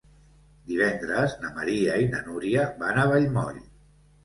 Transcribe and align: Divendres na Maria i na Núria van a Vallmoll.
Divendres 0.71 1.35
na 1.43 1.51
Maria 1.59 1.99
i 2.05 2.09
na 2.15 2.23
Núria 2.31 2.67
van 2.83 3.01
a 3.05 3.07
Vallmoll. 3.15 3.65